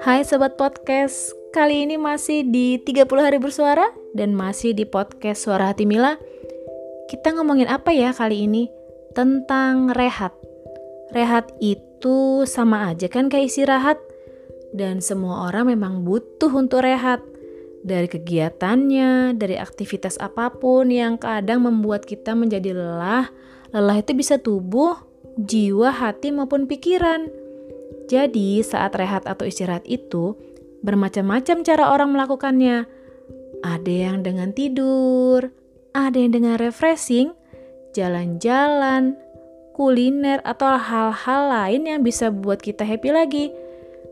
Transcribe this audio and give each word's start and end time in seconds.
Hai 0.00 0.24
Sobat 0.24 0.56
Podcast, 0.56 1.36
kali 1.52 1.84
ini 1.84 2.00
masih 2.00 2.48
di 2.48 2.80
30 2.80 3.04
hari 3.20 3.36
bersuara 3.36 3.84
dan 4.16 4.32
masih 4.32 4.72
di 4.72 4.88
podcast 4.88 5.44
Suara 5.44 5.68
Hati 5.68 5.84
Mila. 5.84 6.16
Kita 7.12 7.36
ngomongin 7.36 7.68
apa 7.68 7.92
ya 7.92 8.16
kali 8.16 8.48
ini? 8.48 8.72
Tentang 9.12 9.92
rehat. 9.92 10.32
Rehat 11.12 11.52
itu 11.60 12.48
sama 12.48 12.88
aja 12.88 13.12
kan 13.12 13.28
kayak 13.28 13.52
istirahat 13.52 14.00
dan 14.72 15.04
semua 15.04 15.52
orang 15.52 15.76
memang 15.76 16.00
butuh 16.00 16.48
untuk 16.48 16.80
rehat 16.80 17.20
dari 17.84 18.08
kegiatannya, 18.08 19.36
dari 19.36 19.56
aktivitas 19.60 20.16
apa 20.16 20.48
pun 20.52 20.88
yang 20.88 21.20
kadang 21.20 21.64
membuat 21.64 22.08
kita 22.08 22.32
menjadi 22.32 22.72
lelah. 22.72 23.28
Lelah 23.72 23.96
itu 24.00 24.16
bisa 24.16 24.40
tubuh, 24.40 24.96
jiwa, 25.36 25.92
hati, 25.92 26.32
maupun 26.32 26.64
pikiran. 26.64 27.39
Jadi, 28.10 28.58
saat 28.66 28.98
rehat 28.98 29.22
atau 29.22 29.46
istirahat 29.46 29.86
itu, 29.86 30.34
bermacam-macam 30.82 31.62
cara 31.62 31.94
orang 31.94 32.10
melakukannya. 32.10 32.90
Ada 33.62 33.92
yang 34.10 34.26
dengan 34.26 34.50
tidur, 34.50 35.46
ada 35.94 36.18
yang 36.18 36.34
dengan 36.34 36.58
refreshing, 36.58 37.30
jalan-jalan, 37.94 39.14
kuliner, 39.78 40.42
atau 40.42 40.74
hal-hal 40.74 41.42
lain 41.54 41.86
yang 41.86 42.00
bisa 42.02 42.34
buat 42.34 42.58
kita 42.58 42.82
happy 42.82 43.14
lagi. 43.14 43.46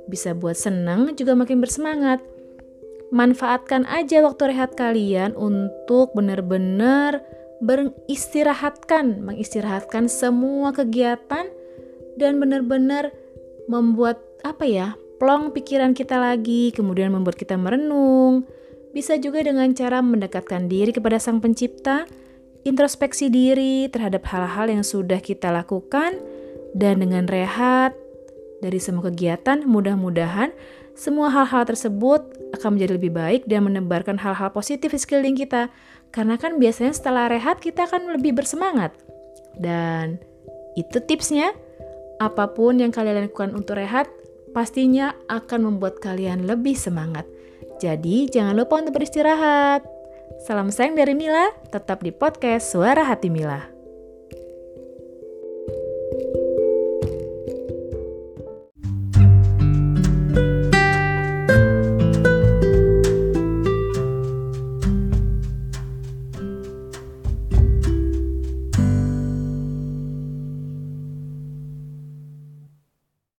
Bisa 0.06 0.30
buat 0.30 0.54
senang, 0.54 1.18
juga 1.18 1.34
makin 1.34 1.58
bersemangat. 1.58 2.22
Manfaatkan 3.10 3.82
aja 3.90 4.22
waktu 4.22 4.54
rehat 4.54 4.78
kalian 4.78 5.34
untuk 5.34 6.14
benar-benar 6.14 7.18
beristirahatkan, 7.58 9.26
mengistirahatkan 9.26 10.06
semua 10.06 10.70
kegiatan 10.70 11.50
dan 12.14 12.38
benar-benar 12.38 13.10
membuat 13.68 14.18
apa 14.42 14.64
ya, 14.64 14.96
plong 15.20 15.52
pikiran 15.52 15.92
kita 15.92 16.16
lagi, 16.16 16.72
kemudian 16.72 17.12
membuat 17.12 17.36
kita 17.36 17.54
merenung. 17.54 18.48
Bisa 18.96 19.20
juga 19.20 19.44
dengan 19.44 19.68
cara 19.76 20.00
mendekatkan 20.00 20.66
diri 20.66 20.90
kepada 20.90 21.20
Sang 21.20 21.38
Pencipta, 21.38 22.08
introspeksi 22.64 23.28
diri 23.28 23.86
terhadap 23.92 24.24
hal-hal 24.32 24.72
yang 24.72 24.82
sudah 24.82 25.20
kita 25.20 25.52
lakukan, 25.52 26.16
dan 26.72 27.04
dengan 27.04 27.28
rehat 27.28 27.92
dari 28.64 28.80
semua 28.80 29.12
kegiatan, 29.12 29.62
mudah-mudahan 29.62 30.50
semua 30.98 31.30
hal-hal 31.30 31.62
tersebut 31.62 32.26
akan 32.58 32.74
menjadi 32.74 32.98
lebih 32.98 33.14
baik 33.14 33.46
dan 33.46 33.70
menebarkan 33.70 34.18
hal-hal 34.18 34.50
positif 34.50 34.90
di 34.90 34.98
sekeliling 34.98 35.38
kita. 35.38 35.70
Karena 36.10 36.34
kan 36.34 36.58
biasanya 36.58 36.90
setelah 36.90 37.30
rehat 37.30 37.62
kita 37.62 37.86
akan 37.86 38.18
lebih 38.18 38.34
bersemangat. 38.34 38.90
Dan 39.54 40.18
itu 40.74 40.98
tipsnya. 40.98 41.54
Apa 42.18 42.50
pun 42.50 42.82
yang 42.82 42.90
kalian 42.90 43.30
lakukan 43.30 43.54
untuk 43.54 43.78
rehat, 43.78 44.10
pastinya 44.50 45.14
akan 45.30 45.70
membuat 45.70 46.02
kalian 46.02 46.50
lebih 46.50 46.74
semangat. 46.74 47.22
Jadi 47.78 48.26
jangan 48.26 48.58
lupa 48.58 48.82
untuk 48.82 48.98
beristirahat. 48.98 49.86
Salam 50.42 50.74
sayang 50.74 50.98
dari 50.98 51.14
Mila, 51.14 51.54
tetap 51.70 52.02
di 52.02 52.10
podcast 52.10 52.74
Suara 52.74 53.06
Hati 53.06 53.30
Mila. 53.30 53.77